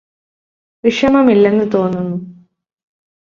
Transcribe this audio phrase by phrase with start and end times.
[0.83, 2.17] വിഷമമില്ലെന്ന് തോന്നുന്നു